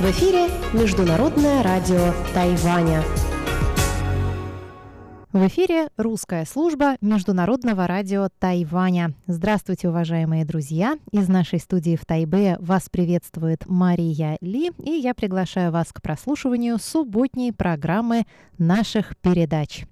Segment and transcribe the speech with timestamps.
[0.00, 3.04] В эфире Международное радио Тайваня.
[5.32, 9.14] В эфире русская служба Международного радио Тайваня.
[9.28, 10.98] Здравствуйте, уважаемые друзья!
[11.12, 16.78] Из нашей студии в Тайбе вас приветствует Мария Ли, и я приглашаю вас к прослушиванию
[16.80, 18.24] субботней программы
[18.58, 19.84] наших передач.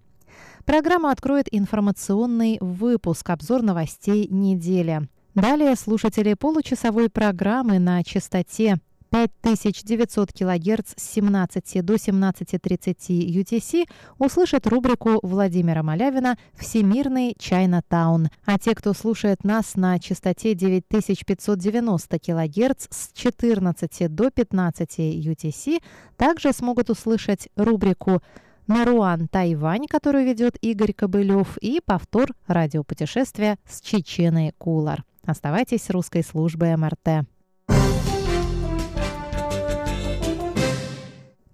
[0.67, 5.07] Программа откроет информационный выпуск «Обзор новостей недели».
[5.35, 8.79] Далее слушатели получасовой программы на частоте
[9.11, 13.87] 5900 кГц с 17 до 17.30 UTC
[14.19, 18.29] услышат рубрику Владимира Малявина «Всемирный Чайна-таун».
[18.47, 25.83] А те, кто слушает нас на частоте 9590 кГц с 14 до 15 UTC,
[26.17, 28.23] также смогут услышать рубрику
[28.67, 35.05] Наруан Тайвань, которую ведет Игорь Кобылев, и повтор радиопутешествия с Чеченой Кулар.
[35.27, 37.27] Оставайтесь с русской службой МРТ.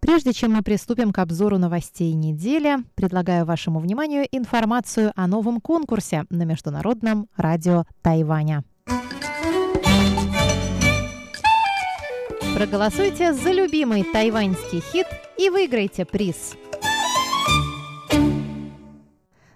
[0.01, 6.25] Прежде чем мы приступим к обзору новостей недели, предлагаю вашему вниманию информацию о новом конкурсе
[6.31, 8.65] на Международном радио Тайваня.
[12.57, 15.07] Проголосуйте за любимый тайваньский хит
[15.39, 16.55] и выиграйте приз–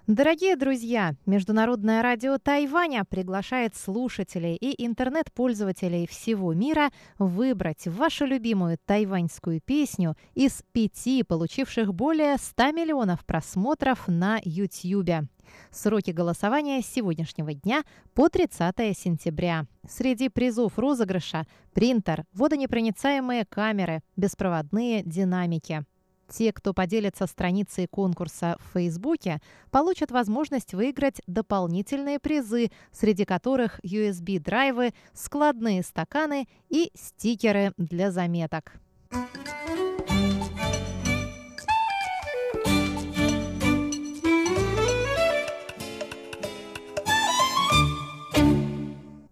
[0.07, 9.61] Дорогие друзья, Международное радио Тайваня приглашает слушателей и интернет-пользователей всего мира выбрать вашу любимую тайваньскую
[9.61, 15.27] песню из пяти, получивших более 100 миллионов просмотров на YouTube.
[15.71, 17.81] Сроки голосования с сегодняшнего дня
[18.13, 19.65] по 30 сентября.
[19.89, 25.83] Среди призов розыгрыша– принтер, водонепроницаемые камеры, беспроводные динамики–
[26.27, 34.93] те, кто поделится страницей конкурса в Фейсбуке, получат возможность выиграть дополнительные призы, среди которых USB-драйвы,
[35.13, 38.73] складные стаканы и стикеры для заметок.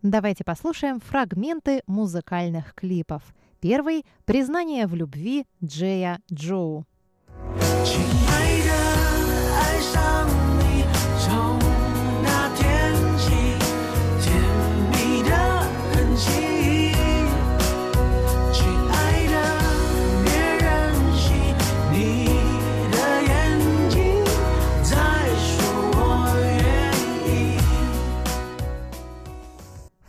[0.01, 3.23] Давайте послушаем фрагменты музыкальных клипов–
[3.63, 6.85] Первый– признание в любви Джея Джоу.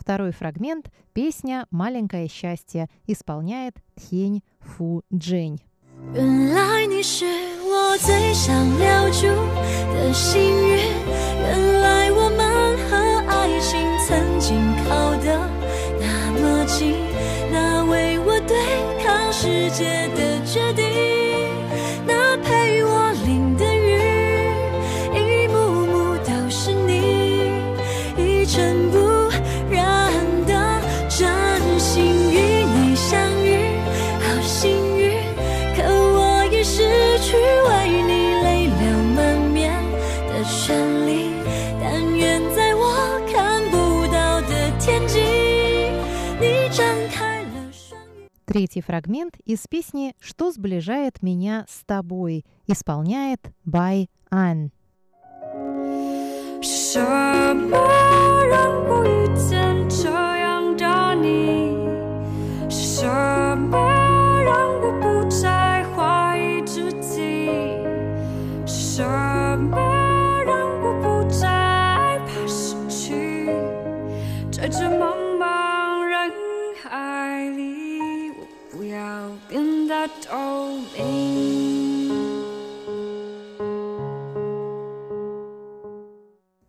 [0.04, 5.60] Второй фрагмент – песня «Маленькое счастье» исполняет Тхень Фу Джень.
[6.14, 7.26] 原来你是
[7.62, 9.26] 我最想留住
[9.94, 10.78] 的幸运，
[11.42, 12.96] 原来我们和
[13.28, 15.38] 爱情曾经靠得
[16.00, 16.94] 那么近，
[17.52, 18.56] 那为我对
[19.04, 20.88] 抗世界的决定。
[48.55, 54.71] Третий фрагмент из песни «Что сближает меня с тобой» исполняет Бай Ан.
[56.61, 57.03] 什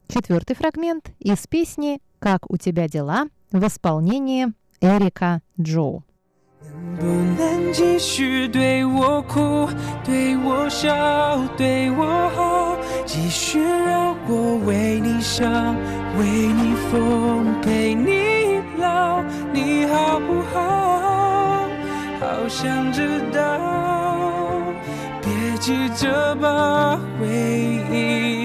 [0.08, 6.04] Четвертый фрагмент из песни «Как у тебя дела» в исполнении Эрика Джоу.
[6.64, 7.06] 能不
[7.42, 9.68] 能继续对我哭，
[10.06, 10.94] 对我笑，
[11.58, 15.76] 对我好，继续让我为你想，
[16.18, 21.68] 为你疯，陪你老，你好不好？
[22.20, 23.60] 好想知道，
[25.22, 27.28] 别急着把回
[27.92, 28.45] 忆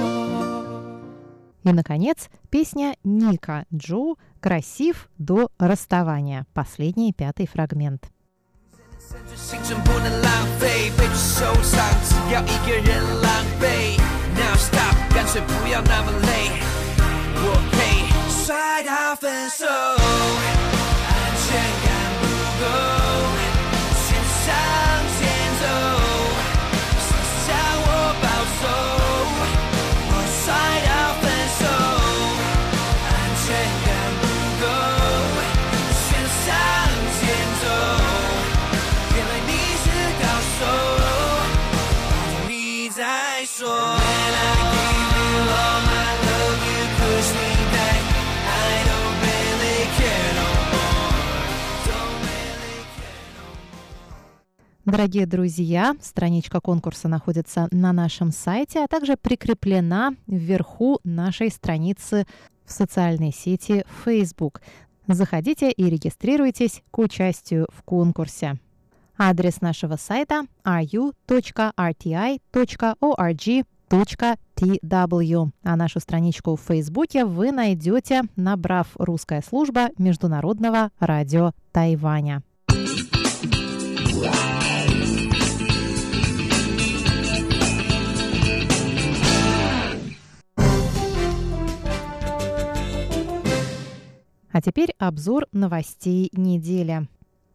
[1.64, 6.46] И, наконец, песня Ника Джу «Красив до расставания».
[6.54, 8.08] Последний пятый фрагмент.
[9.36, 13.96] 青春不能浪费，被受伤只要一个人狼狈。
[14.34, 16.50] Now stop，干脆不要那么累，
[17.38, 17.76] 我配
[18.28, 21.14] 摔到分手，安
[21.46, 21.86] 全感
[22.20, 22.24] 不
[22.60, 22.64] 够，
[54.91, 62.27] Дорогие друзья, страничка конкурса находится на нашем сайте, а также прикреплена вверху нашей страницы
[62.65, 64.61] в социальной сети Facebook.
[65.07, 68.59] Заходите и регистрируйтесь к участию в конкурсе.
[69.17, 71.11] Адрес нашего сайта ru.rti.org.tw.
[75.63, 82.43] А нашу страничку в Фейсбуке вы найдете, набрав «Русская служба Международного радио Тайваня».
[94.51, 97.07] А теперь обзор новостей недели.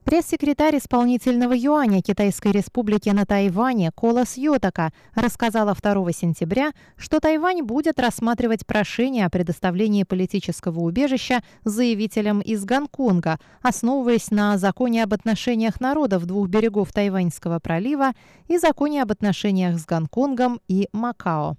[0.07, 7.99] Пресс-секретарь исполнительного юаня Китайской республики на Тайване Колос Йотака рассказала 2 сентября, что Тайвань будет
[7.99, 16.25] рассматривать прошение о предоставлении политического убежища заявителям из Гонконга, основываясь на законе об отношениях народов
[16.25, 18.13] двух берегов Тайваньского пролива
[18.47, 21.57] и законе об отношениях с Гонконгом и Макао.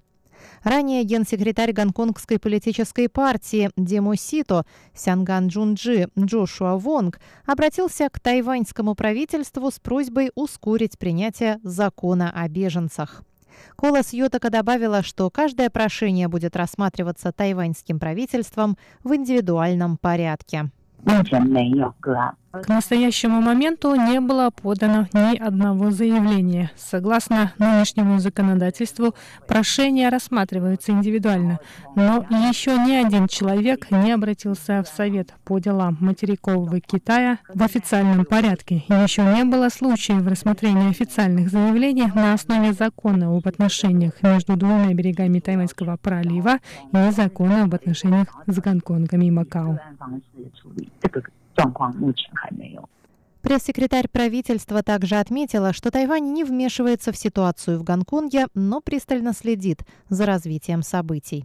[0.63, 4.65] Ранее генсекретарь гонконгской политической партии Демо Сито
[4.95, 13.25] Сянган Джунджи Джошуа Вонг обратился к тайваньскому правительству с просьбой ускорить принятие закона о беженцах.
[13.77, 20.71] Колос Йотака добавила, что каждое прошение будет рассматриваться тайваньским правительством в индивидуальном порядке.
[21.05, 22.37] 目前没有个案。
[22.52, 26.72] К настоящему моменту не было подано ни одного заявления.
[26.78, 29.14] Согласно нынешнему законодательству,
[29.48, 31.60] прошения рассматриваются индивидуально,
[31.96, 38.26] но еще ни один человек не обратился в Совет по делам материкового Китая в официальном
[38.26, 38.84] порядке.
[38.88, 45.40] Еще не было случаев рассмотрения официальных заявлений на основе закона об отношениях между двумя берегами
[45.40, 46.60] Тайваньского пролива
[46.94, 49.80] и закона об отношениях с Гонконгом и Макао.
[51.57, 52.89] 按方式处理这个状况，目前还没有。
[53.43, 59.85] Пресс-секретарь правительства также отметила, что Тайвань не вмешивается в ситуацию в Гонконге, но пристально следит
[60.09, 61.45] за развитием событий.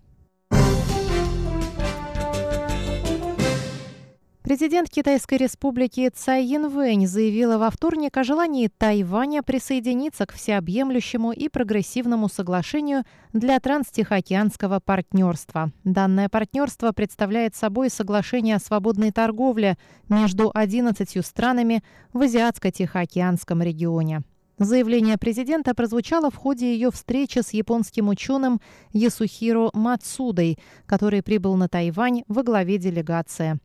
[4.52, 11.48] Президент Китайской республики Цай Янвэнь заявила во вторник о желании Тайваня присоединиться к всеобъемлющему и
[11.48, 15.72] прогрессивному соглашению для транстихоокеанского партнерства.
[15.84, 19.78] Данное партнерство представляет собой соглашение о свободной торговле
[20.10, 21.82] между 11 странами
[22.12, 24.20] в Азиатско-Тихоокеанском регионе.
[24.58, 28.60] Заявление президента прозвучало в ходе ее встречи с японским ученым
[28.92, 33.58] Ясухиро Мацудой, который прибыл на Тайвань во главе делегации.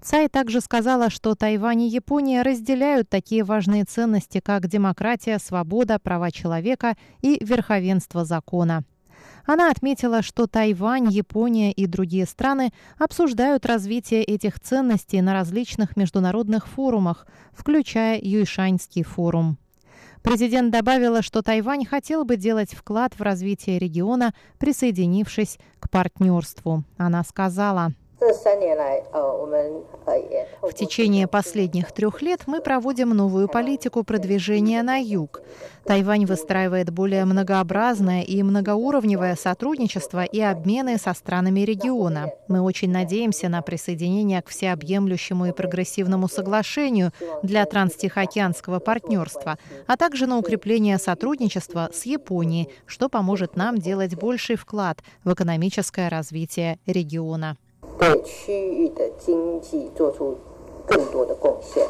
[0.00, 6.30] Цай также сказала, что Тайвань и Япония разделяют такие важные ценности, как демократия, свобода, права
[6.30, 8.84] человека и верховенство закона.
[9.44, 16.68] Она отметила, что Тайвань, Япония и другие страны обсуждают развитие этих ценностей на различных международных
[16.68, 19.58] форумах, включая Юйшаньский форум.
[20.22, 26.84] Президент добавила, что Тайвань хотел бы делать вклад в развитие региона, присоединившись к партнерству.
[26.98, 28.32] Она сказала, в
[30.74, 35.40] течение последних трех лет мы проводим новую политику продвижения на юг.
[35.84, 42.32] Тайвань выстраивает более многообразное и многоуровневое сотрудничество и обмены со странами региона.
[42.48, 47.12] Мы очень надеемся на присоединение к всеобъемлющему и прогрессивному соглашению
[47.44, 54.56] для транстихоокеанского партнерства, а также на укрепление сотрудничества с Японией, что поможет нам делать больший
[54.56, 57.56] вклад в экономическое развитие региона.
[57.99, 60.37] 对区域的经济做出
[60.85, 61.83] 更多的贡献。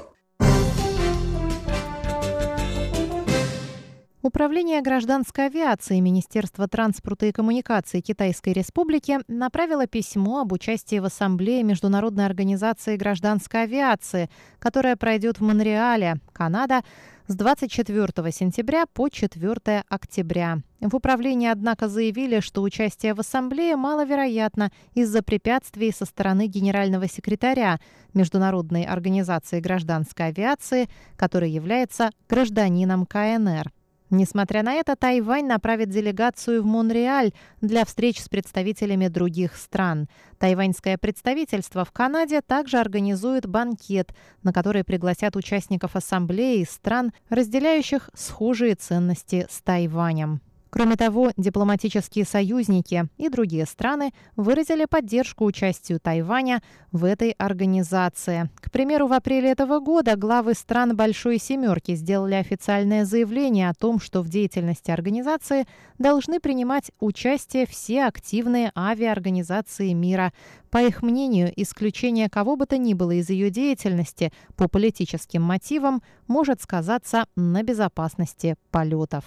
[4.25, 11.61] Управление гражданской авиации Министерства транспорта и коммуникации Китайской Республики направило письмо об участии в Ассамблее
[11.63, 14.29] Международной организации гражданской авиации,
[14.59, 16.83] которая пройдет в Монреале, Канада,
[17.28, 20.60] с 24 сентября по 4 октября.
[20.80, 27.80] В управлении, однако, заявили, что участие в ассамблее маловероятно из-за препятствий со стороны генерального секретаря
[28.14, 33.70] Международной организации гражданской авиации, который является гражданином КНР.
[34.10, 40.08] Несмотря на это, Тайвань направит делегацию в Монреаль для встреч с представителями других стран.
[40.38, 48.76] Тайваньское представительство в Канаде также организует банкет, на который пригласят участников ассамблеи стран, разделяющих схожие
[48.76, 50.40] ценности с Тайванем.
[50.70, 58.50] Кроме того, дипломатические союзники и другие страны выразили поддержку участию Тайваня в этой организации.
[58.56, 63.98] К примеру, в апреле этого года главы стран Большой Семерки сделали официальное заявление о том,
[63.98, 65.66] что в деятельности организации
[65.98, 70.32] должны принимать участие все активные авиаорганизации мира.
[70.70, 76.02] По их мнению, исключение кого бы то ни было из ее деятельности по политическим мотивам
[76.26, 79.24] может сказаться на безопасности полетов.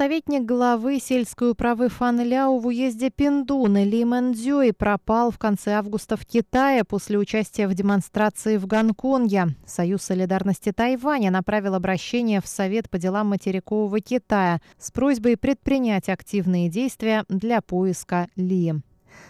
[0.00, 5.72] Советник главы сельской управы Фан Ляо в уезде Пиндун Ли Мэн Дзюй пропал в конце
[5.72, 9.48] августа в Китае после участия в демонстрации в Гонконге.
[9.66, 16.70] Союз солидарности Тайваня направил обращение в Совет по делам материкового Китая с просьбой предпринять активные
[16.70, 18.76] действия для поиска Ли.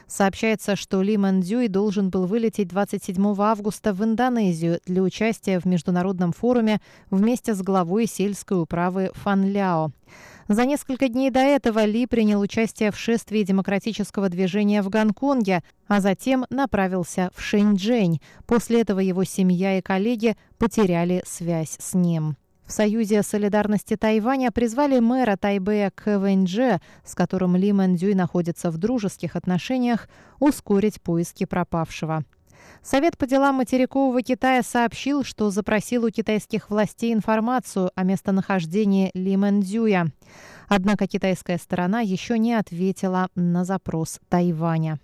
[0.06, 5.64] Сообщается, что Ли Мэн Дзюй должен был вылететь 27 августа в Индонезию для участия в
[5.64, 9.92] международном форуме вместе с главой сельской управы Фан Ляо.
[10.48, 16.00] За несколько дней до этого Ли принял участие в шествии демократического движения в Гонконге, а
[16.00, 18.20] затем направился в Шэньчжэнь.
[18.46, 22.36] После этого его семья и коллеги потеряли связь с ним.
[22.70, 28.70] В Союзе солидарности Тайваня призвали мэра Тайбэя Кэ Вэньчжэ, с которым Ли Мэн Дзюй находится
[28.70, 30.08] в дружеских отношениях,
[30.38, 32.22] ускорить поиски пропавшего.
[32.80, 39.36] Совет по делам материкового Китая сообщил, что запросил у китайских властей информацию о местонахождении Ли
[39.36, 40.12] Мэнцзюя.
[40.68, 45.00] Однако китайская сторона еще не ответила на запрос Тайваня.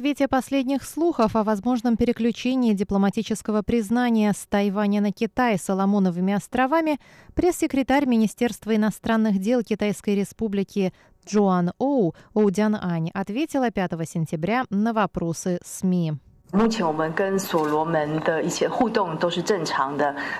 [0.00, 6.98] Свете последних слухов о возможном переключении дипломатического признания с Тайваня на Китай Соломоновыми островами
[7.34, 10.94] пресс-секретарь Министерства иностранных дел Китайской Республики
[11.26, 16.14] Джоан Оу Оудян Ань ответила 5 сентября на вопросы СМИ.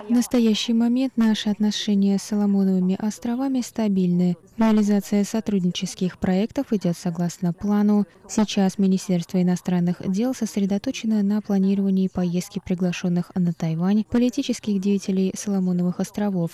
[0.08, 4.36] В настоящий момент наши отношения с Соломоновыми островами стабильны.
[4.58, 8.06] Реализация сотруднических проектов идет согласно плану.
[8.28, 16.50] Сейчас Министерство иностранных дел сосредоточено на планировании поездки приглашенных на Тайвань политических деятелей Соломоновых островов.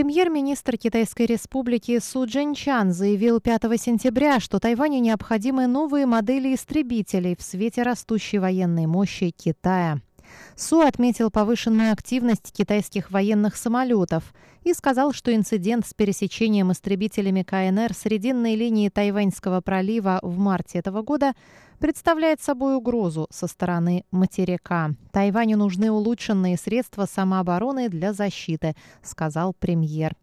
[0.00, 7.42] Премьер-министр Китайской республики Су Джинчан заявил 5 сентября, что Тайваню необходимы новые модели истребителей в
[7.42, 10.00] свете растущей военной мощи Китая.
[10.56, 14.32] Су отметил повышенную активность китайских военных самолетов
[14.64, 21.02] и сказал, что инцидент с пересечением истребителями КНР срединной линии Тайваньского пролива в марте этого
[21.02, 21.34] года
[21.80, 24.90] представляет собой угрозу со стороны материка.
[25.12, 30.14] Тайваню нужны улучшенные средства самообороны для защиты, сказал премьер.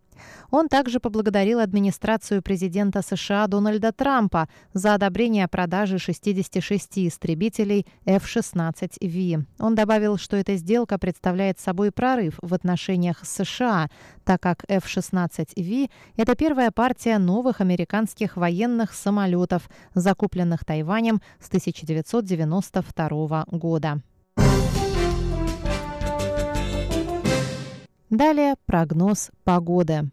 [0.51, 9.45] Он также поблагодарил администрацию президента США Дональда Трампа за одобрение продажи 66 истребителей F-16V.
[9.59, 13.89] Он добавил, что эта сделка представляет собой прорыв в отношениях с США,
[14.24, 24.01] так как F-16V– это первая партия новых американских военных самолетов, закупленных Тайванем с 1992 года.
[28.09, 30.09] Далее прогноз погоды.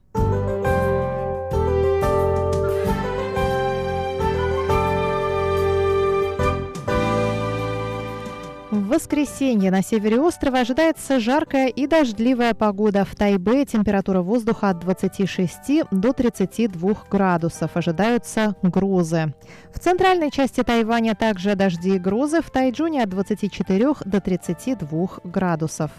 [8.72, 13.04] В воскресенье на севере острова ожидается жаркая и дождливая погода.
[13.04, 17.76] В Тайбе температура воздуха от 26 до 32 градусов.
[17.76, 19.32] Ожидаются грозы.
[19.72, 22.42] В центральной части Тайваня также дожди и грозы.
[22.42, 25.92] В Тайджуне от 24 до 32 градусов.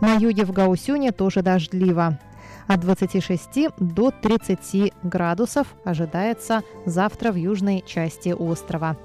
[0.00, 2.18] На юге в Гаусюне тоже дождливо.
[2.66, 8.96] От 26 до 30 градусов ожидается завтра в южной части острова.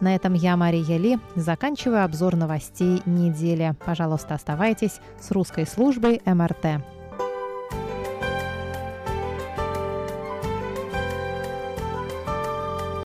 [0.00, 3.74] На этом я, Мария Ли, заканчиваю обзор новостей недели.
[3.84, 6.82] Пожалуйста, оставайтесь с русской службой МРТ.